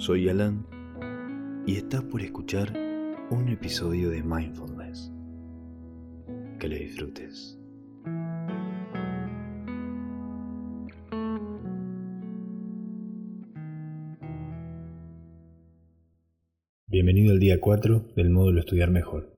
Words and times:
Soy 0.00 0.30
Alan 0.30 0.66
y 1.66 1.76
estás 1.76 2.02
por 2.04 2.22
escuchar 2.22 2.72
un 3.30 3.50
episodio 3.50 4.08
de 4.08 4.22
Mindfulness. 4.22 5.12
Que 6.58 6.68
lo 6.68 6.76
disfrutes. 6.76 7.58
Bienvenido 16.86 17.32
al 17.32 17.38
día 17.38 17.60
4 17.60 18.12
del 18.16 18.30
módulo 18.30 18.60
Estudiar 18.60 18.90
Mejor. 18.90 19.34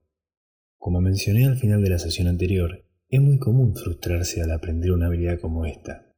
Como 0.77 1.01
mencioné 1.01 1.45
al 1.45 1.57
final 1.57 1.83
de 1.83 1.89
la 1.89 1.99
sesión 1.99 2.29
anterior, 2.29 2.85
es 3.09 3.19
muy 3.19 3.37
común 3.37 3.75
frustrarse 3.75 4.41
al 4.41 4.51
aprender 4.51 4.93
una 4.93 5.07
habilidad 5.07 5.41
como 5.41 5.65
esta. 5.65 6.09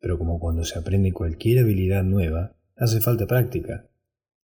Pero 0.00 0.18
como 0.18 0.38
cuando 0.38 0.64
se 0.64 0.78
aprende 0.78 1.14
cualquier 1.14 1.60
habilidad 1.60 2.04
nueva, 2.04 2.54
hace 2.76 3.00
falta 3.00 3.26
práctica. 3.26 3.90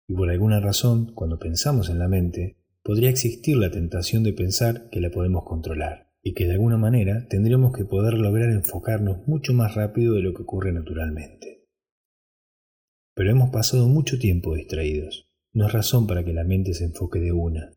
Y 0.07 0.15
por 0.15 0.30
alguna 0.30 0.61
razón, 0.61 1.12
cuando 1.15 1.39
pensamos 1.39 1.89
en 1.89 1.98
la 1.98 2.09
mente, 2.09 2.56
podría 2.83 3.11
existir 3.11 3.56
la 3.56 3.70
tentación 3.70 4.23
de 4.23 4.33
pensar 4.33 4.89
que 4.91 5.01
la 5.01 5.11
podemos 5.11 5.45
controlar 5.45 6.11
y 6.23 6.34
que 6.34 6.47
de 6.47 6.53
alguna 6.53 6.77
manera 6.77 7.27
tendríamos 7.29 7.73
que 7.77 7.84
poder 7.84 8.15
lograr 8.15 8.51
enfocarnos 8.51 9.27
mucho 9.27 9.55
más 9.55 9.75
rápido 9.75 10.15
de 10.15 10.23
lo 10.23 10.34
que 10.34 10.43
ocurre 10.43 10.73
naturalmente. 10.73 11.69
Pero 13.15 13.30
hemos 13.30 13.51
pasado 13.51 13.89
mucho 13.89 14.19
tiempo 14.19 14.55
distraídos 14.55 15.31
no 15.53 15.67
es 15.67 15.73
razón 15.73 16.06
para 16.06 16.25
que 16.25 16.33
la 16.33 16.45
mente 16.45 16.75
se 16.75 16.84
enfoque 16.84 17.19
de 17.19 17.33
una. 17.33 17.73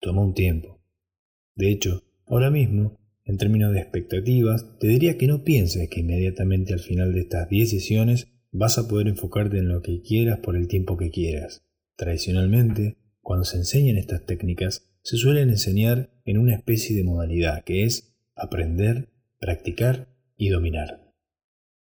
Toma 0.00 0.22
un 0.22 0.34
tiempo. 0.34 0.82
De 1.54 1.70
hecho, 1.70 2.02
ahora 2.26 2.50
mismo, 2.50 2.98
en 3.24 3.36
términos 3.36 3.72
de 3.72 3.80
expectativas, 3.80 4.78
te 4.80 4.88
diría 4.88 5.16
que 5.16 5.28
no 5.28 5.44
pienses 5.44 5.88
que 5.88 6.00
inmediatamente 6.00 6.72
al 6.72 6.80
final 6.80 7.14
de 7.14 7.20
estas 7.20 7.48
10 7.48 7.70
sesiones 7.70 8.32
vas 8.52 8.78
a 8.78 8.86
poder 8.86 9.08
enfocarte 9.08 9.58
en 9.58 9.68
lo 9.68 9.80
que 9.80 10.02
quieras 10.02 10.38
por 10.40 10.56
el 10.56 10.68
tiempo 10.68 10.96
que 10.96 11.10
quieras. 11.10 11.64
Tradicionalmente, 11.96 12.98
cuando 13.20 13.44
se 13.44 13.56
enseñan 13.56 13.96
estas 13.96 14.24
técnicas, 14.26 14.88
se 15.02 15.16
suelen 15.16 15.48
enseñar 15.48 16.10
en 16.24 16.38
una 16.38 16.54
especie 16.54 16.94
de 16.96 17.02
modalidad 17.02 17.64
que 17.64 17.84
es 17.84 18.14
aprender, 18.36 19.08
practicar 19.40 20.08
y 20.36 20.50
dominar. 20.50 21.12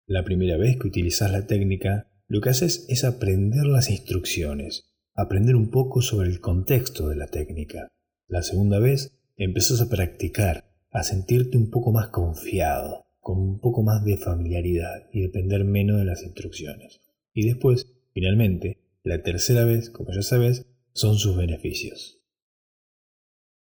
La 0.07 0.25
primera 0.25 0.57
vez 0.57 0.77
que 0.77 0.89
utilizas 0.89 1.33
la 1.33 1.47
técnica, 1.47 2.09
lo 2.29 2.41
que 2.41 2.51
haces 2.51 2.87
es 2.89 3.05
aprender 3.05 3.67
las 3.67 3.91
instrucciones, 3.91 4.91
aprender 5.15 5.57
un 5.57 5.71
poco 5.71 6.03
sobre 6.03 6.29
el 6.29 6.41
contexto 6.41 7.09
de 7.09 7.17
la 7.17 7.27
técnica. 7.27 7.89
La 8.29 8.43
segunda 8.43 8.79
vez 8.79 9.19
empezás 9.37 9.81
a 9.81 9.89
practicar, 9.89 10.71
a 10.91 11.03
sentirte 11.03 11.57
un 11.57 11.71
poco 11.71 11.93
más 11.93 12.09
confiado, 12.09 13.07
con 13.21 13.39
un 13.39 13.61
poco 13.61 13.83
más 13.83 14.05
de 14.05 14.17
familiaridad 14.17 15.09
y 15.13 15.23
depender 15.23 15.65
menos 15.65 15.99
de 15.99 16.05
las 16.05 16.23
instrucciones. 16.23 17.01
Y 17.33 17.47
después, 17.47 17.93
finalmente, 18.13 18.79
la 19.03 19.23
tercera 19.23 19.65
vez, 19.65 19.91
como 19.91 20.13
ya 20.13 20.23
sabes, 20.23 20.67
son 20.93 21.17
sus 21.17 21.37
beneficios. 21.37 22.21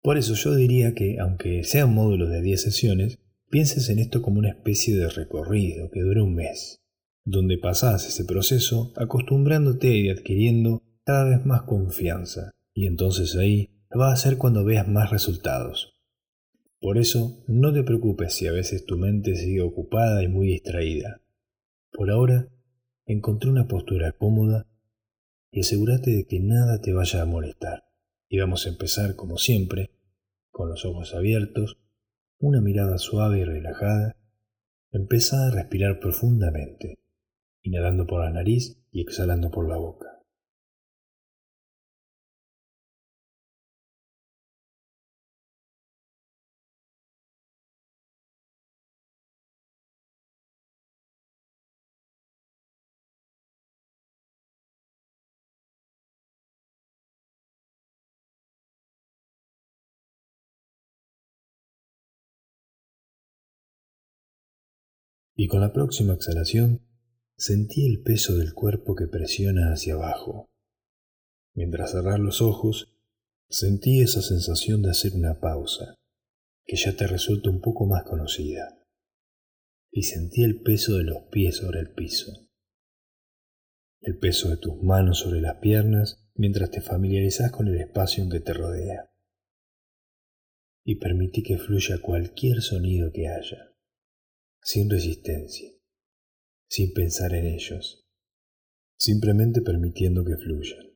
Por 0.01 0.17
eso 0.17 0.33
yo 0.33 0.55
diría 0.55 0.93
que, 0.93 1.19
aunque 1.19 1.63
sea 1.63 1.85
un 1.85 1.93
módulo 1.93 2.27
de 2.27 2.41
10 2.41 2.61
sesiones, 2.61 3.19
pienses 3.49 3.89
en 3.89 3.99
esto 3.99 4.21
como 4.21 4.39
una 4.39 4.49
especie 4.49 4.95
de 4.95 5.09
recorrido 5.09 5.91
que 5.91 6.01
dure 6.01 6.21
un 6.21 6.33
mes 6.33 6.81
donde 7.23 7.57
pasás 7.57 8.07
ese 8.07 8.25
proceso 8.25 8.93
acostumbrándote 8.95 9.95
y 9.95 10.09
adquiriendo 10.09 10.81
cada 11.03 11.25
vez 11.25 11.45
más 11.45 11.63
confianza, 11.63 12.51
y 12.73 12.87
entonces 12.87 13.35
ahí 13.35 13.69
va 13.97 14.11
a 14.11 14.17
ser 14.17 14.37
cuando 14.37 14.63
veas 14.63 14.87
más 14.87 15.11
resultados. 15.11 15.93
Por 16.81 16.97
eso, 16.97 17.43
no 17.47 17.71
te 17.71 17.83
preocupes 17.83 18.33
si 18.33 18.47
a 18.47 18.51
veces 18.51 18.85
tu 18.85 18.97
mente 18.97 19.35
sigue 19.35 19.61
ocupada 19.61 20.23
y 20.23 20.27
muy 20.27 20.47
distraída. 20.47 21.21
Por 21.91 22.09
ahora, 22.09 22.49
encontré 23.05 23.51
una 23.51 23.67
postura 23.67 24.13
cómoda 24.13 24.67
y 25.51 25.59
asegúrate 25.59 26.09
de 26.09 26.25
que 26.25 26.39
nada 26.39 26.81
te 26.81 26.91
vaya 26.91 27.21
a 27.21 27.25
molestar. 27.25 27.83
Y 28.27 28.39
vamos 28.39 28.65
a 28.65 28.69
empezar, 28.69 29.15
como 29.15 29.37
siempre, 29.37 29.91
con 30.49 30.69
los 30.69 30.83
ojos 30.83 31.13
abiertos, 31.13 31.77
una 32.39 32.61
mirada 32.61 32.97
suave 32.97 33.39
y 33.39 33.43
relajada. 33.43 34.17
Empieza 34.91 35.45
a 35.45 35.51
respirar 35.51 35.99
profundamente 35.99 36.97
inhalando 37.63 38.07
por 38.07 38.23
la 38.23 38.31
nariz 38.31 38.81
y 38.91 39.01
exhalando 39.01 39.51
por 39.51 39.69
la 39.69 39.77
boca. 39.77 40.20
Y 65.43 65.47
con 65.47 65.61
la 65.61 65.73
próxima 65.73 66.13
exhalación, 66.13 66.85
Sentí 67.35 67.87
el 67.87 68.03
peso 68.03 68.37
del 68.37 68.53
cuerpo 68.53 68.93
que 68.93 69.07
presiona 69.07 69.73
hacia 69.73 69.95
abajo. 69.95 70.51
Mientras 71.55 71.89
cerrar 71.89 72.19
los 72.19 72.39
ojos, 72.39 72.95
sentí 73.49 73.99
esa 73.99 74.21
sensación 74.21 74.83
de 74.83 74.91
hacer 74.91 75.13
una 75.15 75.39
pausa, 75.39 75.95
que 76.63 76.75
ya 76.75 76.95
te 76.95 77.07
resulta 77.07 77.49
un 77.49 77.59
poco 77.59 77.87
más 77.87 78.03
conocida. 78.03 78.85
Y 79.91 80.03
sentí 80.03 80.43
el 80.43 80.61
peso 80.61 80.97
de 80.97 81.03
los 81.03 81.23
pies 81.31 81.57
sobre 81.57 81.79
el 81.79 81.91
piso, 81.95 82.47
el 84.01 84.19
peso 84.19 84.49
de 84.49 84.57
tus 84.57 84.75
manos 84.83 85.17
sobre 85.17 85.41
las 85.41 85.57
piernas 85.61 86.23
mientras 86.35 86.69
te 86.69 86.81
familiarizas 86.81 87.51
con 87.51 87.67
el 87.67 87.81
espacio 87.81 88.23
en 88.23 88.29
que 88.29 88.41
te 88.41 88.53
rodea. 88.53 89.09
Y 90.85 90.97
permití 90.99 91.41
que 91.41 91.57
fluya 91.57 91.99
cualquier 91.99 92.61
sonido 92.61 93.11
que 93.11 93.29
haya, 93.29 93.70
sin 94.63 94.89
resistencia 94.89 95.71
sin 96.71 96.93
pensar 96.93 97.33
en 97.33 97.47
ellos, 97.47 98.07
simplemente 98.97 99.61
permitiendo 99.61 100.23
que 100.23 100.37
fluyan. 100.37 100.90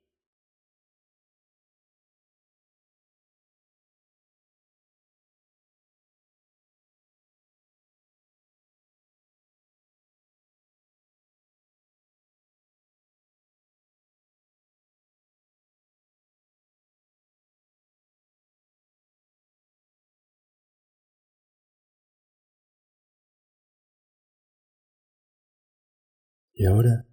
Y 26.55 26.65
ahora 26.65 27.05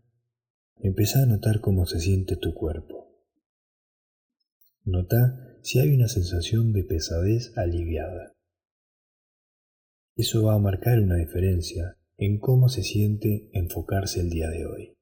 empieza 0.77 1.21
a 1.21 1.27
notar 1.27 1.61
cómo 1.61 1.85
se 1.85 1.99
siente 1.99 2.37
tu 2.37 2.55
cuerpo. 2.55 3.13
Nota 4.85 5.59
si 5.63 5.81
hay 5.81 5.93
una 5.93 6.07
sensación 6.07 6.73
de 6.73 6.85
pesadez 6.85 7.53
aliviada. 7.59 8.35
Eso 10.15 10.45
va 10.45 10.55
a 10.55 10.61
marcar 10.61 11.01
una 11.01 11.17
diferencia 11.17 11.99
en 12.17 12.39
cómo 12.39 12.69
se 12.69 12.85
siente 12.85 13.51
enfocarse 13.53 14.21
el 14.21 14.31
día 14.31 14.49
de 14.49 14.65
hoy. 14.65 14.95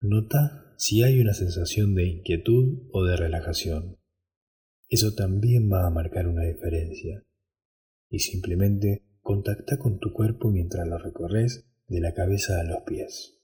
Nota 0.00 0.74
si 0.76 1.04
hay 1.04 1.20
una 1.20 1.34
sensación 1.34 1.94
de 1.94 2.06
inquietud 2.06 2.88
o 2.92 3.04
de 3.04 3.16
relajación. 3.16 3.98
Eso 4.88 5.14
también 5.14 5.70
va 5.70 5.86
a 5.86 5.90
marcar 5.90 6.26
una 6.26 6.42
diferencia. 6.42 7.22
Y 8.08 8.18
simplemente 8.18 9.04
contacta 9.20 9.78
con 9.78 10.00
tu 10.00 10.12
cuerpo 10.12 10.50
mientras 10.50 10.88
lo 10.88 10.98
recorres 10.98 11.69
de 11.90 12.00
la 12.00 12.14
cabeza 12.14 12.60
a 12.60 12.64
los 12.64 12.82
pies. 12.82 13.39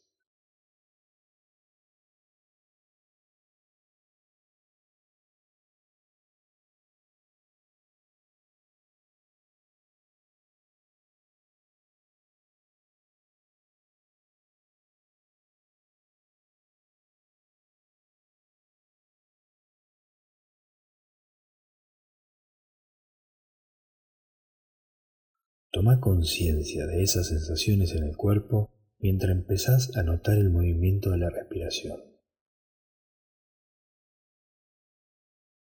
Toma 25.76 26.00
conciencia 26.00 26.86
de 26.86 27.02
esas 27.02 27.28
sensaciones 27.28 27.92
en 27.92 28.04
el 28.04 28.16
cuerpo 28.16 28.70
mientras 28.98 29.30
empezás 29.30 29.94
a 29.94 30.02
notar 30.02 30.38
el 30.38 30.48
movimiento 30.48 31.10
de 31.10 31.18
la 31.18 31.28
respiración. 31.28 32.00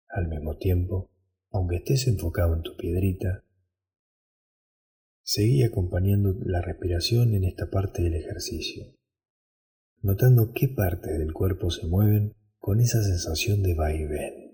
Al 0.08 0.30
mismo 0.30 0.56
tiempo, 0.56 1.12
aunque 1.52 1.76
estés 1.76 2.08
enfocado 2.08 2.56
en 2.56 2.62
tu 2.62 2.78
piedrita, 2.78 3.44
seguí 5.24 5.64
acompañando 5.64 6.34
la 6.40 6.62
respiración 6.62 7.34
en 7.34 7.44
esta 7.44 7.70
parte 7.70 8.02
del 8.02 8.14
ejercicio. 8.14 8.96
notando 10.02 10.54
qué 10.54 10.70
partes 10.70 11.20
del 11.20 11.34
cuerpo 11.34 11.70
se 11.70 11.86
mueven 11.86 12.32
con 12.60 12.80
esa 12.80 13.04
sensación 13.04 13.62
de 13.62 13.74
vaivén. 13.74 14.47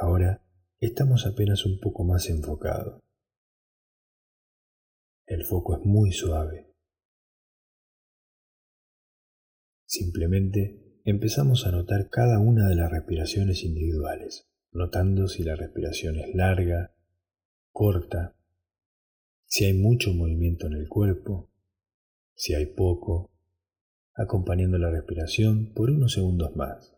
Ahora 0.00 0.44
estamos 0.78 1.26
apenas 1.26 1.66
un 1.66 1.80
poco 1.80 2.04
más 2.04 2.30
enfocados. 2.30 3.00
El 5.26 5.44
foco 5.44 5.76
es 5.76 5.84
muy 5.84 6.12
suave. 6.12 6.72
Simplemente 9.86 11.00
empezamos 11.04 11.66
a 11.66 11.72
notar 11.72 12.10
cada 12.10 12.38
una 12.38 12.68
de 12.68 12.76
las 12.76 12.92
respiraciones 12.92 13.64
individuales, 13.64 14.46
notando 14.70 15.26
si 15.26 15.42
la 15.42 15.56
respiración 15.56 16.16
es 16.16 16.32
larga, 16.32 16.94
corta, 17.72 18.36
si 19.46 19.64
hay 19.64 19.74
mucho 19.74 20.12
movimiento 20.14 20.68
en 20.68 20.74
el 20.74 20.88
cuerpo, 20.88 21.50
si 22.34 22.54
hay 22.54 22.66
poco, 22.66 23.32
acompañando 24.14 24.78
la 24.78 24.90
respiración 24.90 25.72
por 25.74 25.90
unos 25.90 26.12
segundos 26.12 26.54
más. 26.54 26.97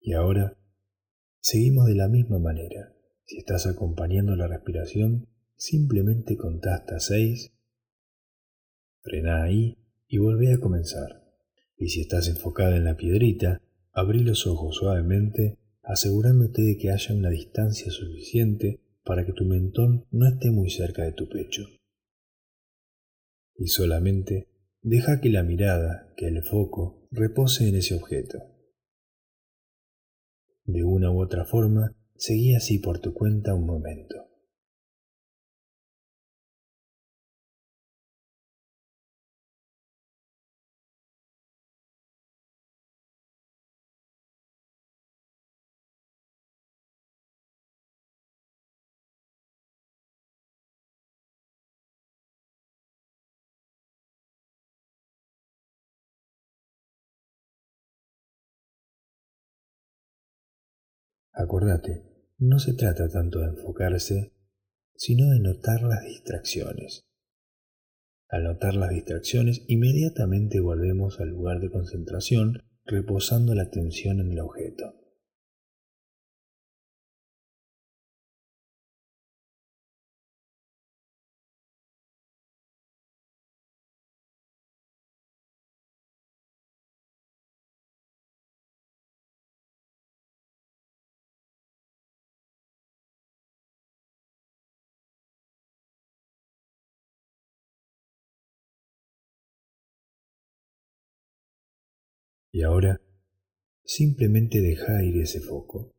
Y 0.00 0.14
ahora 0.14 0.56
seguimos 1.40 1.86
de 1.86 1.94
la 1.94 2.08
misma 2.08 2.38
manera. 2.38 2.94
Si 3.24 3.36
estás 3.36 3.66
acompañando 3.66 4.34
la 4.34 4.48
respiración, 4.48 5.28
simplemente 5.56 6.36
contá 6.36 6.74
hasta 6.74 6.98
6, 6.98 7.52
frena 9.02 9.42
ahí 9.42 9.78
y 10.08 10.18
volvé 10.18 10.52
a 10.52 10.58
comenzar. 10.58 11.22
Y 11.76 11.88
si 11.88 12.00
estás 12.00 12.28
enfocada 12.28 12.76
en 12.76 12.84
la 12.84 12.96
piedrita, 12.96 13.62
abrí 13.92 14.22
los 14.24 14.46
ojos 14.46 14.76
suavemente, 14.76 15.58
asegurándote 15.82 16.62
de 16.62 16.76
que 16.76 16.90
haya 16.90 17.14
una 17.14 17.30
distancia 17.30 17.90
suficiente 17.90 18.80
para 19.04 19.24
que 19.24 19.32
tu 19.32 19.44
mentón 19.44 20.06
no 20.10 20.26
esté 20.26 20.50
muy 20.50 20.70
cerca 20.70 21.04
de 21.04 21.12
tu 21.12 21.28
pecho. 21.28 21.62
Y 23.54 23.68
solamente 23.68 24.48
deja 24.82 25.20
que 25.20 25.28
la 25.28 25.42
mirada, 25.42 26.12
que 26.16 26.26
el 26.26 26.42
foco, 26.42 27.06
repose 27.10 27.68
en 27.68 27.76
ese 27.76 27.94
objeto. 27.94 28.49
De 30.72 30.84
una 30.84 31.10
u 31.10 31.20
otra 31.20 31.44
forma, 31.44 31.96
seguí 32.14 32.54
así 32.54 32.78
por 32.78 33.00
tu 33.00 33.12
cuenta 33.12 33.56
un 33.56 33.66
momento. 33.66 34.29
Acordate, 61.32 62.04
no 62.38 62.58
se 62.58 62.74
trata 62.74 63.08
tanto 63.08 63.40
de 63.40 63.48
enfocarse, 63.48 64.32
sino 64.94 65.28
de 65.30 65.40
notar 65.40 65.82
las 65.82 66.04
distracciones. 66.04 67.06
Al 68.28 68.44
notar 68.44 68.74
las 68.74 68.90
distracciones, 68.90 69.64
inmediatamente 69.66 70.60
volvemos 70.60 71.20
al 71.20 71.30
lugar 71.30 71.60
de 71.60 71.70
concentración, 71.70 72.62
reposando 72.84 73.54
la 73.54 73.64
atención 73.64 74.20
en 74.20 74.32
el 74.32 74.40
objeto. 74.40 74.99
Y 102.52 102.62
ahora 102.62 103.00
simplemente 103.84 104.60
deja 104.60 105.02
ir 105.04 105.16
ese 105.16 105.40
foco, 105.40 105.92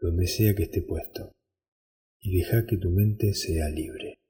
donde 0.00 0.26
sea 0.26 0.54
que 0.54 0.64
esté 0.64 0.82
puesto, 0.82 1.32
y 2.20 2.38
deja 2.38 2.66
que 2.66 2.76
tu 2.76 2.90
mente 2.90 3.34
sea 3.34 3.68
libre. 3.68 4.20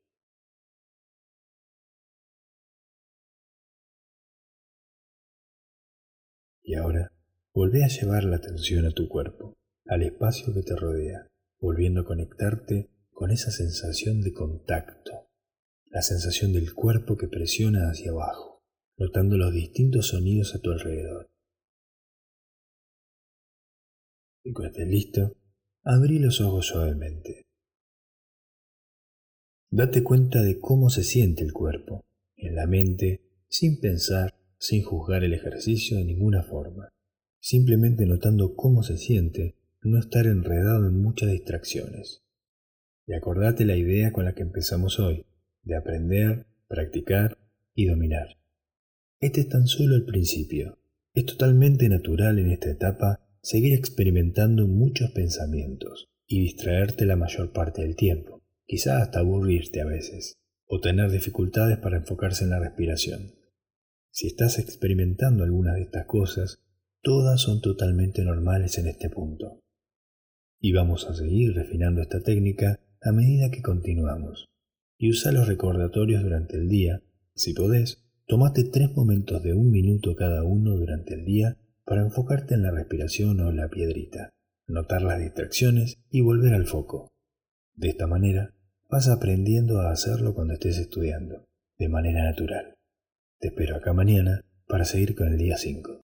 Y 6.62 6.75
ahora 6.75 7.12
volvé 7.52 7.84
a 7.84 7.88
llevar 7.88 8.25
la 8.25 8.36
atención 8.36 8.86
a 8.86 8.93
tu 8.93 9.08
cuerpo, 9.08 9.56
al 9.86 10.02
espacio 10.02 10.52
que 10.54 10.62
te 10.62 10.76
rodea, 10.76 11.26
volviendo 11.58 12.02
a 12.02 12.04
conectarte 12.04 12.90
con 13.10 13.31
esa 13.31 13.50
sensación 13.50 14.20
de 14.20 14.32
contacto, 14.32 15.29
la 15.86 16.03
sensación 16.03 16.53
del 16.53 16.72
cuerpo 16.74 17.17
que 17.17 17.29
presiona 17.29 17.91
hacia 17.91 18.12
abajo, 18.12 18.62
notando 18.96 19.36
los 19.36 19.53
distintos 19.53 20.08
sonidos 20.08 20.55
a 20.55 20.60
tu 20.60 20.70
alrededor. 20.70 21.30
Y 24.43 24.53
cuando 24.53 24.70
estés 24.73 24.89
listo, 24.89 25.37
abrí 25.82 26.19
los 26.19 26.41
ojos 26.41 26.67
suavemente. 26.67 27.47
Date 29.70 30.03
cuenta 30.03 30.43
de 30.43 30.59
cómo 30.59 30.91
se 30.91 31.05
siente 31.05 31.44
el 31.44 31.53
cuerpo, 31.53 32.05
en 32.37 32.56
la 32.56 32.67
mente, 32.67 33.23
sin 33.49 33.81
pensar, 33.81 34.35
sin 34.59 34.82
juzgar 34.82 35.25
el 35.25 35.32
ejercicio 35.32 35.97
de 35.97 36.05
ninguna 36.05 36.43
forma, 36.43 36.89
simplemente 37.39 38.05
notando 38.06 38.55
cómo 38.55 38.82
se 38.82 38.97
siente 38.97 39.56
no 39.82 39.99
estar 39.99 40.27
enredado 40.27 40.87
en 40.89 41.01
muchas 41.01 41.31
distracciones. 41.31 42.23
Y 43.06 43.15
acordate 43.15 43.65
la 43.65 43.77
idea 43.77 44.13
con 44.13 44.25
la 44.25 44.35
que 44.35 44.43
empezamos 44.43 44.99
hoy, 44.99 45.25
de 45.63 45.77
aprender, 45.77 46.47
practicar 46.69 47.39
y 47.75 47.87
dominar. 47.87 48.39
Este 49.20 49.43
es 49.43 49.49
tan 49.49 49.67
solo 49.67 49.97
el 49.97 50.05
principio. 50.05 50.79
Es 51.15 51.27
totalmente 51.27 51.89
natural 51.89 52.39
en 52.39 52.51
esta 52.51 52.70
etapa 52.70 53.20
seguir 53.43 53.75
experimentando 53.75 54.67
muchos 54.67 55.11
pensamientos 55.13 56.09
y 56.27 56.41
distraerte 56.41 57.06
la 57.06 57.17
mayor 57.17 57.53
parte 57.53 57.82
del 57.82 57.97
tiempo, 57.97 58.43
quizás 58.67 59.03
hasta 59.03 59.20
aburrirte 59.20 59.81
a 59.81 59.87
veces, 59.87 60.39
o 60.67 60.81
tener 60.81 61.11
dificultades 61.11 61.79
para 61.79 61.97
enfocarse 61.97 62.44
en 62.44 62.51
la 62.51 62.61
respiración. 62.61 63.35
Si 64.13 64.27
estás 64.27 64.59
experimentando 64.59 65.43
algunas 65.43 65.77
de 65.77 65.82
estas 65.82 66.06
cosas, 66.06 66.63
todas 67.03 67.41
son 67.41 67.61
totalmente 67.61 68.23
normales 68.23 68.77
en 68.79 68.89
este 68.89 69.09
punto. 69.09 69.61
Y 70.61 70.73
vamos 70.73 71.06
a 71.09 71.15
seguir 71.15 71.55
refinando 71.55 72.03
esta 72.03 72.23
técnica 72.23 72.81
a 73.01 73.13
medida 73.13 73.51
que 73.51 73.63
continuamos. 73.63 74.47
Y 74.99 75.11
usa 75.11 75.32
los 75.32 75.49
recordatorios 75.49 76.23
durante 76.23 76.56
el 76.56 76.69
día. 76.69 77.03
Si 77.35 77.55
podés, 77.55 78.05
tomate 78.27 78.65
tres 78.65 78.94
momentos 78.94 79.43
de 79.43 79.55
un 79.55 79.70
minuto 79.70 80.15
cada 80.15 80.44
uno 80.44 80.77
durante 80.77 81.15
el 81.15 81.25
día 81.25 81.56
para 81.91 82.03
enfocarte 82.03 82.55
en 82.55 82.63
la 82.63 82.70
respiración 82.70 83.41
o 83.41 83.51
la 83.51 83.69
piedrita, 83.69 84.31
notar 84.69 85.03
las 85.03 85.19
distracciones 85.19 85.97
y 86.09 86.20
volver 86.20 86.55
al 86.55 86.69
foco. 86.69 87.09
De 87.75 87.89
esta 87.89 88.06
manera 88.06 88.55
vas 88.89 89.09
aprendiendo 89.09 89.81
a 89.81 89.91
hacerlo 89.91 90.32
cuando 90.32 90.55
estés 90.55 90.79
estudiando, 90.79 91.47
de 91.81 91.89
manera 91.89 92.23
natural. 92.23 92.77
Te 93.41 93.49
espero 93.49 93.75
acá 93.75 93.93
mañana 93.93 94.43
para 94.69 94.85
seguir 94.85 95.17
con 95.17 95.32
el 95.32 95.37
día 95.37 95.56
5. 95.56 96.01